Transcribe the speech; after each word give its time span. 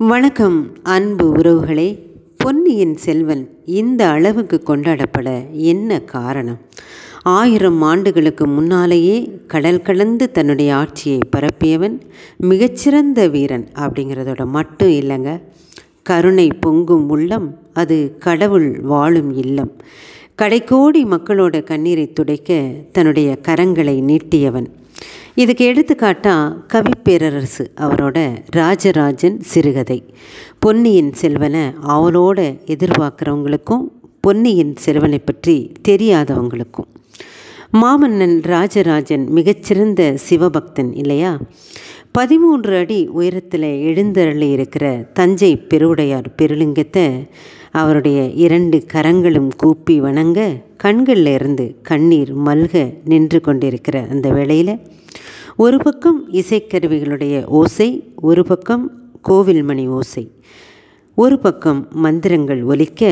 வணக்கம் 0.00 0.72
அன்பு 0.82 1.32
உறவுகளே. 1.32 1.98
பொன்னியின் 2.36 2.96
செல்வன் 2.96 3.50
இந்த 3.64 4.08
அளவுக்கு 4.08 4.62
கொண்டாடப்பட 4.62 5.50
என்ன 5.52 6.00
காரணம்? 6.00 6.58
ஆயிரம் 7.22 7.82
ஆண்டுகளுக்கு 7.82 8.46
முன்னாலேயே 8.46 9.40
கடல் 9.46 9.82
கலந்து 9.82 10.30
தன்னுடைய 10.30 10.76
ஆட்சியை 10.76 11.18
பரப்பியவன் 11.36 12.00
மிகச்சிறந்த 12.36 13.28
வீரன் 13.28 13.68
அப்படிங்கிறதோட 13.74 14.46
மட்டும் 14.46 14.88
இல்லைங்க. 14.88 15.40
கருணை 16.02 16.48
பொங்கும் 16.60 17.08
உள்ளம் 17.08 17.58
அது 17.72 18.16
கடவுள் 18.18 18.80
வாழும் 18.80 19.36
இல்லம். 19.36 19.72
கடைக்கோடி 20.42 21.04
மக்களோட 21.04 21.62
கண்ணீரை 21.62 22.12
துடைக்க 22.12 22.66
தன்னுடைய 22.92 23.38
கரங்களை 23.48 24.02
நீட்டியவன். 24.02 24.66
இதுக்கு 25.34 25.64
எடுத்துக்காட்டாக 25.64 26.56
கவிப்பேரரசு 26.72 27.64
அவரோட 27.76 28.36
ராஜராஜன் 28.46 29.40
சிறுகதை. 29.40 30.14
பொன்னியின் 30.58 31.12
செல்வனை 31.12 31.60
அவளோட 31.88 32.60
எதிர்பார்க்குறவங்களுக்கும் 32.66 33.84
பொன்னியின் 34.20 34.76
செல்வனை 34.76 35.18
பற்றி 35.18 35.72
தெரியாதவங்களுக்கும். 35.88 36.88
மாமன்னன் 37.72 38.42
ராஜராஜன் 38.42 39.26
மிகச்சிறந்த 39.28 40.16
சிவபக்தன் 40.28 40.90
இல்லையா? 40.92 41.38
பதிமூன்று 42.12 42.76
அடி 42.76 43.06
உயரத்தில் 43.06 43.62
எழுந்தருளி 43.62 44.50
இருக்கிற 44.50 45.10
தஞ்சை 45.12 45.56
பெருவுடையார் 45.56 46.24
பெருலிங்கத்தை 46.42 47.28
அவருடைய 47.80 48.18
இரண்டு 48.44 48.78
கரங்களும் 48.86 49.50
கூப்பி 49.56 49.94
வணங்க 50.00 50.40
கண்களில் 50.76 51.32
இருந்து 51.34 51.64
கண்ணீர் 51.82 52.30
மல்க 52.46 52.74
நின்று 53.04 53.40
கொண்டிருக்கிற 53.40 53.96
அந்த 54.10 54.28
வேளையில் 54.30 54.72
ஒரு 55.56 55.78
பக்கம் 55.78 56.18
இசைக்கருவிகளுடைய 56.32 57.36
ஓசை 57.58 57.88
ஒரு 58.28 58.42
பக்கம் 58.44 58.84
கோவில் 59.22 59.62
மணி 59.62 59.84
ஓசை. 59.98 60.24
ஒரு 61.14 61.36
பக்கம் 61.38 61.80
மந்திரங்கள் 62.04 62.62
ஒலிக்க 62.62 63.02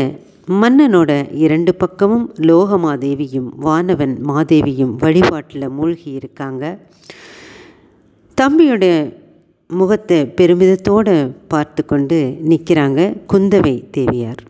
மன்னனோட 0.63 1.11
இரண்டு 1.45 1.75
பக்கமும் 1.75 2.27
லோகமாதேவியும் 2.51 3.49
வானவன் 3.61 4.15
மாதேவியும் 4.29 4.95
வழிபாட்டில் 4.97 5.75
மூழ்கி 5.79 6.11
இருக்காங்க. 6.11 6.65
தம்பியோட 8.39 8.85
முகத்தை 9.71 10.19
பெருமிதத்தோடு 10.37 11.15
பார்த்து 11.49 11.85
கொண்டு 11.85 12.19
நிற்கிறாங்க 12.49 13.01
குந்தவை 13.33 13.75
தேவியார். 13.91 14.43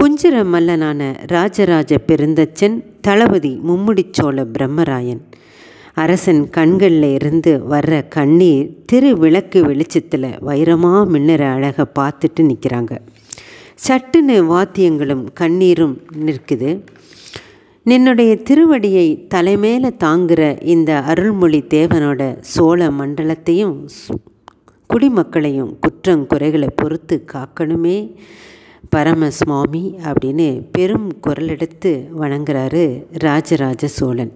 குஞ்சர 0.00 0.36
மல்லனான 0.52 1.00
ராஜராஜ 1.26 1.96
பெருந்தச்சன் 2.06 2.76
தளபதி 3.00 3.50
மும்முடிச்சோழ 3.68 4.44
பிரம்மராயன். 4.54 5.20
அரசன் 5.94 6.40
கண்களில் 6.50 7.08
இருந்து 7.12 7.52
வர்ற 7.70 8.08
கண்ணீர் 8.08 8.68
திரு 8.86 9.10
விளக்கு 9.16 9.60
வெளிச்சத்தில் 9.64 10.28
வைரமாக 10.48 11.02
மின்னற 11.14 11.42
அழகை 11.56 11.86
பார்த்துட்டு 11.98 12.42
நிற்கிறாங்க 12.50 12.92
சட்டுன்னு 13.86 14.36
வாத்தியங்களும் 14.52 15.24
கண்ணீரும் 15.40 15.94
நிற்குது. 16.26 16.70
நின்னுடைய 17.86 18.32
திருவடியை 18.48 19.06
தலைமேல 19.34 19.90
தாங்குகிற 19.96 20.42
இந்த 20.74 20.92
அருள்மொழி 21.12 21.62
தேவனோட 21.76 22.22
சோழ 22.54 22.88
மண்டலத்தையும் 23.00 23.76
குடிமக்களையும் 24.90 25.74
குற்றம் 25.80 26.24
குறைகளை 26.26 26.68
பொறுத்து 26.80 27.24
காக்கணுமே. 27.32 27.98
பரம 28.90 29.28
அப்படின்னு 30.04 30.62
பெரும் 30.72 31.12
குரலெடுத்து 31.26 32.08
வணங்குறாரு 32.20 33.04
ராஜராஜ 33.10 33.86
சோழன். 33.86 34.32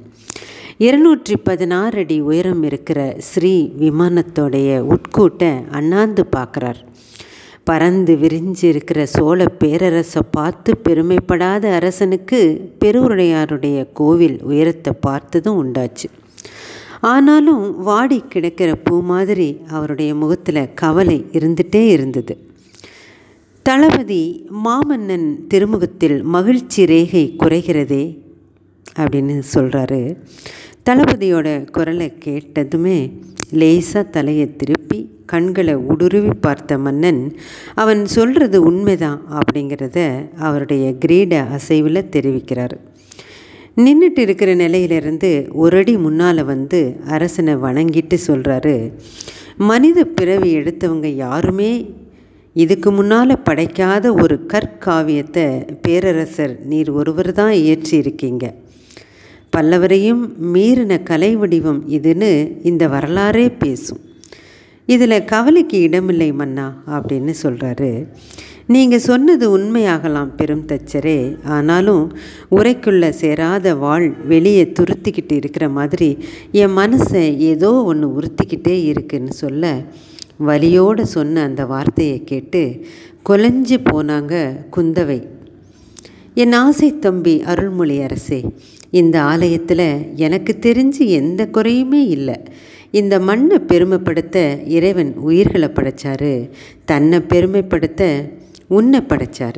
இருநூற்றி 0.78 1.36
பதினாறு 1.36 1.98
அடி 1.98 2.20
உயரம் 2.20 2.62
இருக்கிற 2.62 3.16
ஸ்ரீ 3.19 3.70
விமானத்தோடைய 3.80 4.94
உட்கூட்டை 4.94 5.62
அண்ணாந்து 5.70 6.27
பார்க்குறார். 6.36 6.77
பறந்து 7.64 8.14
விரிஞ்சு 8.14 8.64
இருக்கிற 8.64 9.06
சோழ 9.06 9.44
பேரரசை 9.44 10.22
பார்த்து 10.30 10.77
பெருமைப்படாத 10.88 11.75
அரசனுக்கு 11.75 12.70
பெருவுடையாருடைய 12.84 13.86
கோவில் 13.92 14.42
உயரத்தை 14.42 14.92
பார்த்ததும் 15.00 15.65
உண்டாச்சு. 15.65 16.04
ஆனாலும் 17.00 17.82
வாடி 17.82 18.25
கிடக்கிற 18.28 18.75
பூ 18.75 19.00
மாதிரி 19.00 19.60
அவருடைய 19.71 20.15
முகத்தில் 20.15 20.75
கவலை 20.75 21.25
இருந்துகிட்டே 21.32 21.87
இருந்தது. 21.87 22.46
தளபதி 23.66 24.50
மாமன்னன் 24.65 25.47
திருமுகத்தில் 25.47 26.22
மகிழ்ச்சி 26.22 26.84
ரேகை 26.84 27.34
குறைகிறதே 27.38 28.19
அப்படின்னு 28.99 29.43
சொல்கிறாரு 29.54 30.16
தளபதியோட 30.91 31.71
குரலை 31.71 32.12
கேட்டதுமே 32.25 33.12
லேசாக 33.50 34.09
தலையை 34.09 34.56
திருப்பி 34.56 35.10
கண்களை 35.27 35.75
உடுருவி 35.75 36.31
பார்த்த 36.41 36.78
மன்னன் 36.78 37.37
அவன் 37.75 38.06
சொல்கிறது 38.06 38.62
உண்மைதான் 38.62 39.22
அப்படிங்கிறத 39.31 40.15
அவருடைய 40.37 40.94
கிரீட 41.06 41.48
அசைவில் 41.50 42.09
தெரிவிக்கிறார். 42.10 42.77
நின்றுட்டு 43.77 44.19
இருக்கிற 44.19 44.54
நிலையிலிருந்து 44.54 45.48
ஒரு 45.53 45.77
அடி 45.77 45.97
முன்னால் 45.97 46.44
வந்து 46.44 47.00
அரசனை 47.06 47.54
வணங்கிட்டு 47.54 48.19
சொல்கிறாரு 48.27 48.93
மனித 49.56 50.04
பிறவி 50.04 50.56
எடுத்தவங்க 50.56 51.06
யாருமே 51.06 51.94
இதுக்கு 52.62 52.91
முன்னால் 52.91 53.43
படைக்காத 53.49 54.06
ஒரு 54.22 54.37
கற்காவியத்தை 54.53 55.47
பேரரசர் 55.84 56.55
நீர் 56.71 56.91
ஒருவர் 56.99 57.31
தான் 57.41 57.55
இயற்றியிருக்கீங்க. 57.65 58.44
பல்லவரையும் 59.56 60.22
மீறின 60.55 60.93
கலை 61.11 61.31
வடிவம் 61.37 61.83
இதுன்னு 61.97 62.31
இந்த 62.71 62.84
வரலாறே 62.95 63.47
பேசும். 63.62 64.00
இதில் 64.89 65.27
கவலைக்கு 65.33 65.77
இடமில்லை 65.87 66.31
மன்னா 66.41 66.66
அப்படின்னு 66.97 67.33
சொல்கிறாரு 67.43 67.93
நீங்கள் 68.75 69.06
சொன்னது 69.09 69.47
உண்மையாகலாம் 69.56 70.31
பெரும் 70.39 70.66
தச்சரே. 70.71 71.19
ஆனாலும் 71.56 72.05
உரைக்குள்ளே 72.56 73.11
சேராத 73.22 73.75
வாழ் 73.84 74.06
வெளியே 74.33 74.65
துருத்திக்கிட்டு 74.78 75.34
இருக்கிற 75.41 75.66
மாதிரி 75.78 76.11
என் 76.62 76.77
மனசை 76.81 77.25
ஏதோ 77.53 77.71
ஒன்று 77.93 78.09
உறுத்திக்கிட்டே 78.19 78.77
இருக்குன்னு 78.93 79.34
சொல்ல 79.45 79.75
வலியோடு 80.38 81.06
சொன்ன 81.06 81.42
அந்த 81.42 81.66
வார்த்தையை 81.66 82.24
கேட்டு 82.24 82.86
கொலைஞ்சு 83.28 83.78
போனாங்க 83.84 84.56
குந்தவை. 84.76 85.26
என் 86.34 86.52
ஆசை 86.52 86.98
தம்பி 86.98 87.42
அருள்மொழி 87.42 88.00
அரசே 88.00 88.44
இந்த 88.91 89.22
ஆலயத்தில் 89.22 90.14
எனக்கு 90.14 90.56
தெரிஞ்சு 90.60 90.98
எந்த 90.98 91.47
குறையுமே 91.47 92.06
இல்லை. 92.06 92.34
இந்த 92.91 93.20
மண்ணை 93.20 93.56
பெருமைப்படுத்த 93.56 94.58
இறைவன் 94.64 95.14
உயிர்களை 95.14 95.69
படைச்சாரு 95.69 96.50
தன்னை 96.84 97.18
பெருமைப்படுத்த 97.18 98.30
உன்னை 98.66 99.00
படைச்சார். 99.00 99.54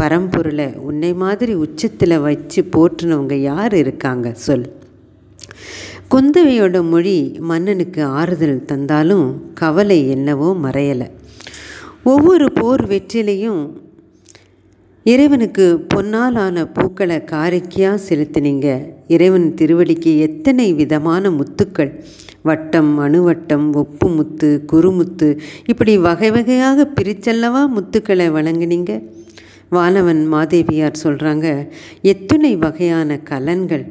பரம்பொருளை 0.00 0.74
உன்னை 0.74 1.14
மாதிரி 1.14 1.54
உச்சத்தில் 1.54 2.20
வச்சு 2.20 2.64
போற்றுனவங்க 2.72 3.32
யார் 3.32 3.74
இருக்காங்க? 3.74 4.32
சொல். 4.34 4.72
குந்தவையோட 6.12 6.88
மொழி 6.88 7.36
மன்னனுக்கு 7.38 8.04
ஆறுதல் 8.04 8.64
தந்தாலும் 8.64 9.26
கவலை 9.54 10.08
என்னவோ 10.08 10.56
மறையலை. 10.62 11.06
ஒவ்வொரு 12.02 12.52
போர் 12.52 12.86
வெற்றிலையும் 12.86 13.60
இறைவனுக்கு 15.04 15.86
பொன்னாலான 15.94 16.64
பூக்களை 16.66 17.18
காரைக்கியாக 17.32 18.02
செலுத்தினீங்க. 18.08 18.66
இறைவன் 19.08 19.54
திருவடிக்கு 19.54 20.18
எத்தனை 20.18 20.72
விதமான 20.72 21.30
முத்துக்கள். 21.30 21.92
வட்டம் 22.42 22.92
அணுவட்டம் 22.98 23.72
ஒப்பு 23.72 24.08
முத்து 24.08 24.64
குறுமுத்து 24.72 25.38
இப்படி 25.66 25.98
வகை 25.98 26.30
வகையாக 26.30 26.88
பிரிச்சல்லவா 27.00 27.64
முத்துக்களை 27.76 28.28
வழங்கினீங்க? 28.28 29.02
வானவன் 29.70 30.32
மாதேவியார் 30.32 31.02
சொல்கிறாங்க 31.04 31.68
எத்தனை 32.02 32.56
வகையான 32.56 33.18
கலன்கள் 33.24 33.84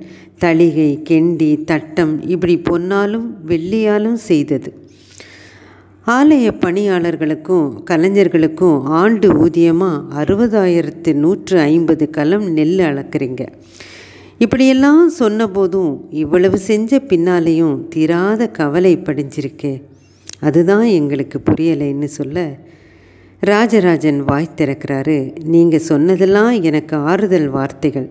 தளிகை 0.44 1.02
கெண்டி 1.10 1.64
தட்டம் 1.64 2.28
இப்படி 2.28 2.58
பொன்னாலும் 2.58 3.38
வெள்ளியாலும் 3.48 4.20
செய்தது. 4.30 4.70
ஆலய 6.08 6.52
பணியாளர்களுக்கும் 6.60 7.84
கலைஞர்களுக்கும் 7.84 8.84
ஆண்டு 8.84 9.46
ஊதியமாக 9.46 10.04
அறுபதாயிரத்து 10.18 11.14
நூற்று 11.14 11.60
ஐம்பது 11.60 12.10
கலம் 12.10 12.48
நெல் 12.52 12.78
அளக்குறீங்க. 12.78 13.48
இப்படியெல்லாம் 14.38 15.12
சொன்னபோதும் 15.20 15.92
இவ்வளவு 16.10 16.58
செஞ்ச 16.58 17.02
பின்னாலேயும் 17.10 17.88
தீராத 17.90 18.48
கவலை 18.48 18.98
படிஞ்சிருக்கு. 18.98 19.82
அதுதான் 20.40 20.84
எங்களுக்கு 20.84 21.42
புரியலைன்னு 21.50 22.04
சொல்ல 22.04 22.58
ராஜராஜன் 23.40 24.20
வாய் 24.26 24.56
திறக்கிறாரு. 24.58 25.18
நீங்கள் 25.44 25.88
சொன்னதெல்லாம் 25.92 26.62
எனக்கு 26.62 26.96
ஆறுதல் 26.98 27.50
வார்த்தைகள். 27.50 28.10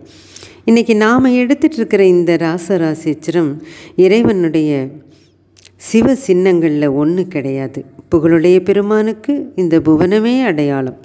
இன்றைக்கி 0.70 0.96
நாம் 0.96 1.24
எடுத்துகிட்டு 1.24 1.78
இருக்கிற 1.78 2.04
இந்த 2.04 2.36
ராசராசேச்சரம் 2.36 3.48
இறைவனுடைய 3.96 4.88
சிவ 5.76 6.14
சின்னங்களில் 6.14 6.86
ஒன்று 6.88 7.26
கிடையாது. 7.26 7.84
புகழுடைய 8.08 8.62
பெருமானுக்கு 8.62 9.52
இந்த 9.56 9.80
புவனமே 9.80 10.42
அடையாளம். 10.42 11.00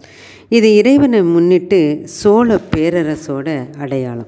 இது 0.49 0.75
இறைவனை 0.75 1.21
முன்னிட்டு 1.23 2.01
சோழ 2.03 2.59
பேரரசோட 2.75 3.65
அடையாளம். 3.79 4.27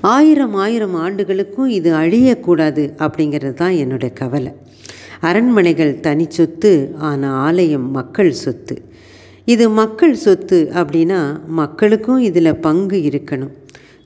ஆயிரம் 0.00 0.54
ஆயிரம் 0.54 0.94
ஆண்டுகளுக்கும் 0.94 1.68
இது 1.68 1.94
அழியக்கூடாது 1.94 2.92
அப்படிங்கிறது 2.98 3.54
தான் 3.54 3.70
என்னுடைய 3.70 4.14
கவலை. 4.14 4.52
அரண்மனைகள் 5.20 6.00
தனி 6.00 6.26
சொத்து 6.28 6.94
ஆனால் 6.98 7.30
ஆலயம் 7.30 7.90
மக்கள் 7.90 8.32
சொத்து. 8.32 8.87
இது 9.52 9.64
மக்கள் 9.78 10.14
சொத்து 10.22 10.58
அப்படின்னா 10.80 11.18
மக்களுக்கும் 11.58 12.18
இதில் 12.28 12.60
பங்கு 12.66 12.98
இருக்கணும். 13.10 13.52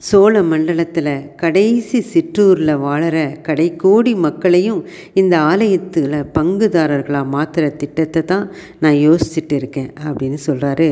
சோழ 0.09 0.43
மண்டலத்தில் 0.43 1.35
கடைசி 1.37 1.99
சிற்றூரில் 2.01 2.73
வாழற 2.85 3.17
கடைக்கோடி 3.49 4.13
மக்களையும் 4.27 4.81
இந்த 5.21 5.35
ஆலயத்தில் 5.51 6.17
பங்குதாரர்களாக 6.37 7.33
மாற்றுற 7.35 7.65
திட்டத்தை 7.77 8.23
தான் 8.25 8.47
நான் 8.81 8.99
யோசிச்சுட்டு 9.07 9.53
இருக்கேன் 9.53 9.91
அப்படின்னு 10.07 10.39
சொல்கிறாரு 10.47 10.89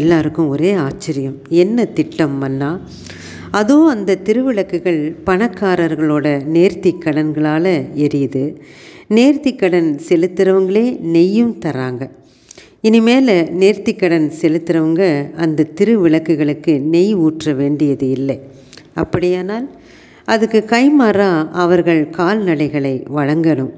எல்லாருக்கும் 0.00 0.48
ஒரே 0.48 0.72
ஆச்சரியம். 0.86 1.38
என்ன 1.62 1.84
திட்டம் 1.98 2.36
மன்னா 2.38 2.70
அதுவும் 3.50 3.92
அந்த 3.94 4.20
திருவிளக்குகள் 4.24 5.02
பணக்காரர்களோட 5.26 6.26
நேர்த்தி 6.56 6.92
கடன்களால் 7.04 7.74
எரியுது. 8.06 8.44
நேர்த்தி 9.18 9.52
கடன் 9.56 9.92
செலுத்துகிறவங்களே 10.08 10.86
நெய்யும் 11.14 11.54
தராங்க. 11.66 12.04
இனிமேல் 12.82 13.26
நேர்த்திக்கடன் 13.60 14.30
செலுத்துகிறவங்க 14.40 15.02
அந்த 15.34 15.66
திருவிளக்குகளுக்கு 15.80 16.80
நெய் 16.80 17.16
ஊற்ற 17.16 17.54
வேண்டியது 17.54 18.10
இல்லை. 18.10 18.40
அப்படியானால் 18.94 19.66
அதுக்கு 20.24 20.64
கைமாறாக 20.66 21.50
அவர்கள் 21.50 22.08
கால்நடைகளை 22.10 22.94
வழங்கணும். 23.14 23.70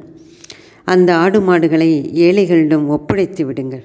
அந்த 0.85 1.17
ஆடு 1.17 1.41
மாடுகளை 1.41 2.11
ஏழைகளிடம் 2.15 2.87
ஒப்படைத்து 2.87 3.47
விடுங்கள். 3.47 3.85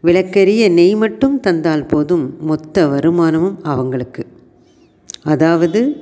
விளக்கரிய 0.00 0.68
நெய் 0.68 0.94
மட்டும் 0.94 1.40
தந்தால் 1.40 1.86
போதும் 1.86 2.36
மொத்த 2.40 2.86
வருமானமும் 2.86 3.58
அவங்களுக்கு. 3.62 4.26
அதாவது 5.22 5.96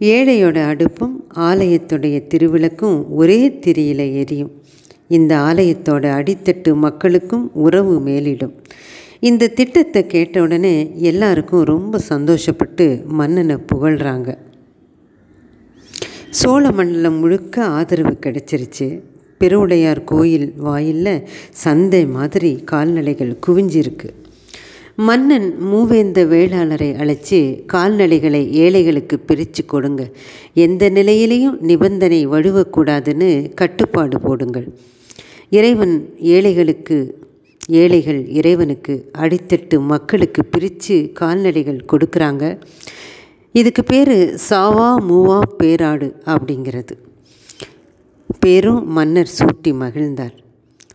ஏழையோட 0.00 0.58
அடுப்பும் 0.72 1.14
ஆலயத்துடைய 1.36 2.22
திருவிளக்கும் 2.28 3.04
ஒரே 3.10 3.58
திரியில் 3.66 4.12
எரியும். 4.14 4.52
இந்த 5.16 5.32
ஆலயத்தோட 5.48 6.04
அடித்தட்டு 6.18 6.70
மக்களுக்கும் 6.84 7.46
உறவு 7.66 7.94
மேலிடும். 8.08 8.54
இந்த 9.28 9.48
திட்டத்தை 9.58 10.02
கேட்ட 10.06 10.36
உடனே 10.46 10.76
எல்லாருக்கும் 11.10 11.64
ரொம்ப 11.72 12.00
சந்தோஷப்பட்டு 12.08 12.86
மன்னனை 13.20 13.56
புகழ்கிறாங்க 13.72 14.30
சோழ 16.40 16.64
மண்டலம் 16.78 17.18
முழுக்க 17.22 17.64
ஆதரவு 17.78 18.14
கிடைச்சிருச்சு. 18.24 18.86
பெருவுடையார் 19.40 20.00
கோயில் 20.10 20.48
வாயிலில் 20.66 21.26
சந்தை 21.62 22.02
மாதிரி 22.16 22.50
கால்நடைகள் 22.72 23.32
குவிஞ்சிருக்கு. 23.46 24.08
மன்னன் 25.08 25.48
மூவேந்த 25.72 26.20
வேளாளரை 26.32 26.88
அழைச்சி 27.02 27.40
கால்நடைகளை 27.72 28.42
ஏழைகளுக்கு 28.62 29.18
பிரித்து 29.28 29.64
கொடுங்க. 29.64 30.02
எந்த 30.66 30.90
நிலையிலையும் 30.98 31.58
நிபந்தனை 31.70 32.22
வழுவக்கூடாதுன்னு 32.34 33.30
கட்டுப்பாடு 33.60 34.18
போடுங்கள். 34.20 34.68
இறைவன் 35.50 36.14
ஏழைகளுக்கு 36.18 37.18
ஏழைகள் 37.66 38.26
இறைவனுக்கு 38.28 39.10
அடித்தட்டு 39.18 39.80
மக்களுக்கு 39.80 40.44
பிரித்து 40.44 41.12
கால்நடைகள் 41.12 41.84
கொடுக்குறாங்க. 41.92 42.60
இதுக்கு 43.52 43.84
பேர் 43.84 44.34
சாவா 44.50 44.88
மூவா 45.08 45.40
பேராடு 45.58 46.08
அப்படிங்கிறது. 46.26 46.94
பேரும் 48.40 48.88
மன்னர் 48.88 49.30
சூட்டி 49.38 49.72
மகிழ்ந்தார். 49.72 50.36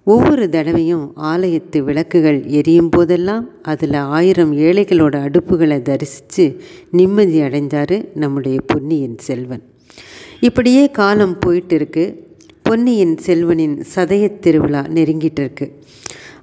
ஒவ்வொரு 0.04 0.50
தடவையும் 0.50 1.14
ஆலயத்து 1.16 1.80
விளக்குகள் 1.80 2.46
எரியும் 2.46 2.90
போதெல்லாம் 2.90 3.50
அதில் 3.62 3.94
ஆயிரம் 3.94 4.54
ஏழைகளோட 4.58 5.16
அடுப்புகளை 5.28 5.82
தரிசித்து 5.82 6.62
நிம்மதி 6.92 7.40
அடைந்தார் 7.40 7.98
நம்முடைய 8.14 8.58
பொன்னியின் 8.66 9.18
செல்வன். 9.18 9.64
இப்படியே 10.40 10.92
காலம் 10.92 11.40
போயிட்டு 11.40 11.78
இருக்குது 11.78 12.25
பொன்னியின் 12.70 13.18
செல்வனின் 13.26 13.84
சதயத் 13.96 14.40
திருவிழா 14.40 14.82
நெருங்கிட்டு 14.82 15.40
இருக்கு 15.40 15.74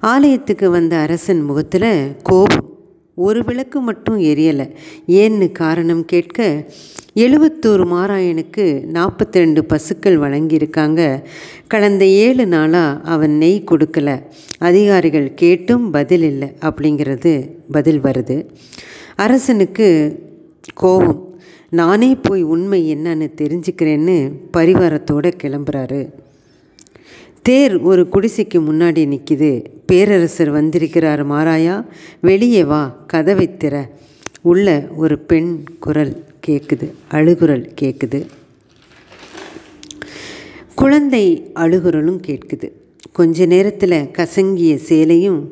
ஆலயத்துக்கு 0.02 0.70
வந்த 0.70 0.96
அரசன் 0.96 1.40
முகத்தில் 1.40 2.16
கோபம். 2.22 2.78
ஒரு 3.14 3.44
விளக்கு 3.44 3.80
மட்டும் 3.80 4.18
எரியலை. 4.18 4.70
ஏன்னு 5.08 5.52
காரணம் 5.52 6.04
கேட்க 6.04 6.64
எழுபத்தோரு 7.16 7.84
மாராயனுக்கு 7.84 8.84
நாற்பத்தி 8.92 9.32
ரெண்டு 9.32 9.64
பசுக்கள் 9.64 10.18
வழங்கியிருக்காங்க. 10.18 11.22
கடந்த 11.66 12.04
ஏழு 12.04 12.46
நாளாக 12.46 13.00
அவன் 13.00 13.36
நெய் 13.36 13.64
கொடுக்கல. 13.70 14.22
அதிகாரிகள் 14.58 15.34
கேட்டும் 15.34 15.90
பதில் 15.90 16.22
இல்லை 16.22 16.52
அப்படிங்கிறது 16.60 17.50
பதில் 17.70 18.00
வருது. 18.00 18.46
அரசனுக்கு 19.16 20.18
கோபம். 20.74 21.31
நானே 21.78 22.14
போய் 22.14 22.42
உண்மை 22.42 22.96
என்னன்னு 22.96 23.26
தெரிஞ்சுக்கிறேன்னு 23.40 24.16
பரிவாரத்தோடு 24.52 25.28
கிளம்புறாரு. 25.42 26.00
தேர் 27.42 27.78
ஒரு 27.78 28.08
குடிசைக்கு 28.12 28.58
முன்னாடி 28.58 29.02
நிற்கிது 29.12 29.64
பேரரசர் 29.86 30.50
வந்திருக்கிறார் 30.50 31.22
மாராயா 31.30 31.84
வெளியே 32.20 32.64
வா 32.64 32.82
கதவை 33.06 33.48
திற. 33.58 33.88
உள்ள 34.42 34.88
ஒரு 34.96 35.18
பெண் 35.18 35.64
குரல் 35.78 36.24
கேட்குது 36.46 36.90
அழுகுரல் 37.10 37.66
கேட்குது 37.80 38.26
குழந்தை 40.74 41.52
அழுகுரலும் 41.54 42.20
கேட்குது. 42.26 42.70
கொஞ்ச 43.12 43.46
நேரத்தில் 43.46 43.98
கசங்கிய 44.18 44.78
சேலையும் 44.88 45.42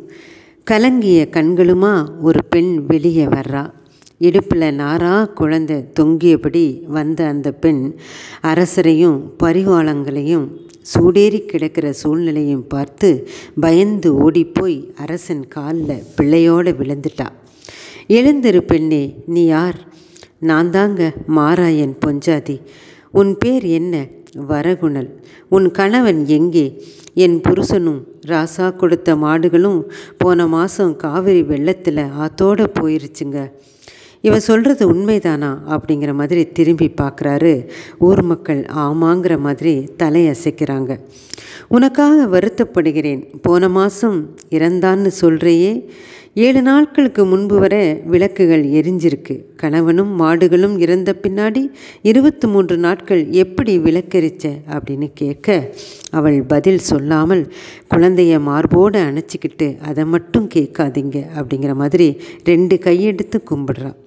கலங்கிய 0.64 1.28
கண்களுமா 1.32 1.94
ஒரு 2.20 2.40
பெண் 2.44 2.72
வெளியே 2.86 3.24
வர்றா. 3.24 3.70
இடுப்பில் 4.22 4.60
நாரா 4.60 5.32
குழந்தை 5.32 5.76
தொங்கியபடி 6.00 6.82
வந்த 6.82 7.26
அந்த 7.26 7.52
பெண் 7.52 7.94
அரசரையும் 8.42 9.20
பரிவாளங்களையும் 9.42 10.44
சூடேறி 10.94 11.46
கிடக்கிற 11.46 11.92
சூழ்நிலையும் 11.92 12.66
பார்த்து 12.66 13.28
பயந்து 13.60 14.16
ஓடிப்போய் 14.16 14.92
அரசன் 14.96 15.48
காலில் 15.48 16.02
பிள்ளையோடு 16.16 16.72
விழுந்துட்டா. 16.80 17.26
எழுந்திரு 18.08 18.60
பெண்ணே 18.60 19.22
நீ 19.26 19.44
யார்? 19.44 19.78
நான் 20.38 20.70
தாங்க 20.70 21.12
மாராயன் 21.36 21.96
பொஞ்சாதி. 22.06 22.60
உன் 23.10 23.38
பேர் 23.38 23.64
என்ன? 23.64 24.06
வரகுணல். 24.48 25.10
உன் 25.48 25.70
கணவன் 25.70 26.26
எங்கே? 26.26 26.82
என் 27.14 27.40
புருஷனும் 27.40 28.02
ராசா 28.26 28.76
கொடுத்த 28.76 29.16
மாடுகளும் 29.16 29.82
போன 30.18 30.46
மாதம் 30.46 30.96
காவிரி 30.96 31.42
வெள்ளத்தில் 31.42 32.04
ஆத்தோடு 32.10 32.70
போயிருச்சுங்க. 32.80 33.50
இவன் 34.22 34.40
சொல்கிறது 34.40 34.94
உண்மைதானா 34.94 35.58
அப்படிங்கிற 35.68 36.14
மாதிரி 36.14 36.46
திரும்பி 36.46 36.90
பார்க்குறாரு. 37.00 37.66
ஊர் 37.98 38.22
மக்கள் 38.22 38.66
ஆமாங்கிற 38.76 39.38
மாதிரி 39.38 39.88
தலையசைக்கிறாங்க. 39.98 40.98
உனக்காக 41.68 42.38
வருத்தப்படுகிறேன். 42.38 43.28
போன 43.42 43.68
மாதம் 43.68 44.34
இறந்தான்னு 44.50 45.10
சொல்கிறையே 45.20 45.88
ஏழு 46.46 46.60
நாட்களுக்கு 46.62 47.22
முன்பு 47.30 47.56
வர 47.62 47.74
விளக்குகள் 48.12 48.64
எரிஞ்சிருக்கு. 48.78 49.34
கணவனும் 49.62 50.12
மாடுகளும் 50.20 50.74
இறந்த 50.84 51.10
பின்னாடி 51.22 51.62
இருபத்தி 52.10 52.46
மூன்று 52.46 52.76
நாட்கள் 52.84 53.22
எப்படி 53.42 53.72
விளக்கரிச்ச 53.78 54.44
அப்படின்னு 54.74 55.08
கேட்க 55.14 55.56
அவள் 56.10 56.38
பதில் 56.52 56.78
சொல்லாமல் 56.90 57.42
குழந்தைய 57.94 58.40
மார்போடு 58.40 59.00
அணைச்சிக்கிட்டு 59.08 59.68
அதை 59.88 60.04
மட்டும் 60.04 60.46
கேட்காதீங்க 60.54 61.18
அப்படிங்கிற 61.40 61.74
மாதிரி 61.82 62.08
ரெண்டு 62.44 62.76
கையெடுத்து 62.86 63.40
கும்பிடுறான் 63.50 63.98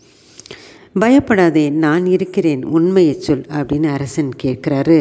பயப்படாதே 1.03 1.65
நான் 1.83 2.05
இருக்கிறேன். 2.15 2.63
உண்மையை 2.77 3.13
சொல் 3.25 3.45
அப்படின்னு 3.59 3.89
அரசன் 3.97 4.31
கேட்குறாரு. 4.43 4.99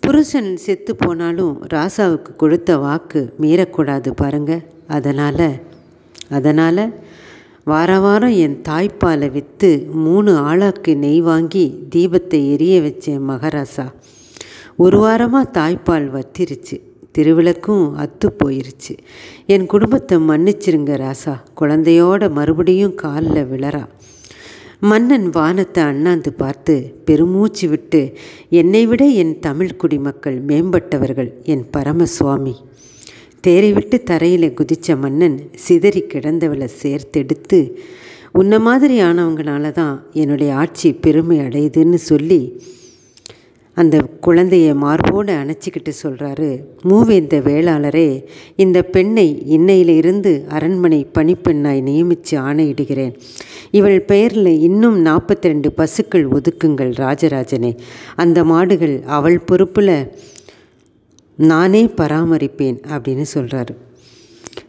புருஷன் 0.00 0.50
செத்து 0.56 0.92
போனாலும் 0.96 1.54
ராசாவுக்கு 1.74 2.32
கொடுத்த 2.36 2.78
வாக்கு 2.78 3.20
மீறக்கூடாது 3.40 4.10
பாருங்க. 4.22 4.52
அதனால் 4.96 5.48
அதனால் 6.30 6.94
வார 7.64 7.98
வாரம் 7.98 8.30
என் 8.30 8.60
தாய்ப்பாலை 8.68 9.30
விற்று 9.30 9.86
மூணு 9.92 10.36
ஆளாக்கு 10.36 10.96
நெய் 10.96 11.20
வாங்கி 11.20 11.86
தீபத்தை 11.96 12.50
எரிய 12.52 12.80
வச்சேன் 12.80 13.24
மகாராசா. 13.28 13.86
ஒரு 14.76 14.98
வாரமாக 14.98 15.50
தாய்ப்பால் 15.52 16.06
வத்திருச்சு. 16.10 16.80
திருவிளக்கும் 17.18 17.84
அத்து 17.94 18.26
போயிருச்சு. 18.44 18.96
என் 19.46 19.66
குடும்பத்தை 19.66 20.18
மன்னிச்சிருங்க 20.18 20.94
ராசா. 21.04 21.34
குழந்தையோட 21.60 22.30
மறுபடியும் 22.30 22.94
காலில் 22.94 23.44
விழறா. 23.44 23.86
மன்னன் 24.80 25.30
வானத்தை 25.30 25.84
அண்ணாந்து 25.84 26.32
பார்த்து 26.32 26.94
பெருமூச்சு 27.04 27.68
விட்டு 27.68 28.12
என்னை 28.48 28.86
விட 28.86 29.04
என் 29.04 29.38
தமிழ் 29.38 29.76
குடிமக்கள் 29.76 30.44
மேம்பட்டவர்கள் 30.44 31.30
என் 31.42 31.64
பரமசுவாமி 31.76 32.54
தேரை 33.40 33.72
விட்டு 33.72 34.02
தரையில் 34.02 34.54
குதித்த 34.54 34.96
மன்னன் 34.96 35.50
சிதறி 35.54 36.04
கிடந்தவளை 36.12 36.68
சேர்த்தெடுத்து 36.82 37.72
உன்ன 38.32 38.58
மாதிரி 38.58 39.00
ஆனவங்களால 39.00 39.70
தான் 39.70 40.06
என்னுடைய 40.12 40.54
ஆட்சி 40.54 40.92
பெருமை 40.92 41.38
அடையுதுன்னு 41.38 41.94
சொல்லி 41.94 42.62
அந்த 43.74 43.96
குழந்தைய 44.26 44.74
மார்போடு 44.74 45.32
அணைச்சிக்கிட்டு 45.32 45.92
சொல்கிறாரு 46.02 46.60
மூவேந்த 46.82 47.34
வேளாளரே 47.48 48.24
இந்த 48.56 48.82
பெண்ணை 48.82 49.42
இன்னையிலிருந்து 49.48 50.46
அரண்மனை 50.48 51.06
பணிப்பெண்ணாய் 51.14 51.82
நியமித்து 51.82 52.30
ஆணையிடுகிறேன். 52.30 53.14
இவள் 53.70 54.00
பெயரில் 54.00 54.60
இன்னும் 54.60 55.06
நாற்பத்தி 55.06 55.42
ரெண்டு 55.42 55.72
பசுக்கள் 55.72 56.28
ஒதுக்குங்கள் 56.28 56.92
ராஜராஜனே. 56.98 57.78
அந்த 58.16 58.44
மாடுகள் 58.44 59.02
அவள் 59.06 59.38
பொறுப்பில் 59.38 60.12
நானே 61.38 61.84
பராமரிப்பேன் 61.84 62.82
அப்படின்னு 62.88 63.24
சொல்கிறாரு 63.34 63.76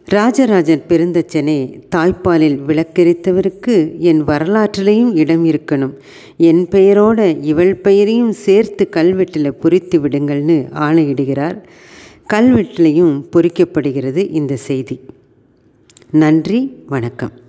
ராஜராஜன் 0.04 0.82
பெருந்தச்சனே 0.88 1.82
தாய்ப்பாலில் 1.96 2.60
விளக்கரித்தவருக்கு 2.66 3.98
என் 3.98 4.24
வரலாற்றிலையும் 4.24 5.16
இடம் 5.16 5.46
இருக்கணும். 5.46 5.94
என் 6.36 6.68
பெயரோட 6.70 7.42
இவள் 7.42 7.76
பெயரையும் 7.76 8.32
சேர்த்து 8.32 8.88
கல்வெட்டில் 8.92 9.50
பொறித்து 9.50 10.00
விடுங்கள்னு 10.00 10.68
ஆணையிடுகிறார். 10.74 11.62
கல்வெட்டிலையும் 12.32 13.24
பொறிக்கப்படுகிறது 13.36 14.30
இந்த 14.30 14.56
செய்தி. 14.56 15.00
நன்றி 16.10 16.72
வணக்கம். 16.86 17.39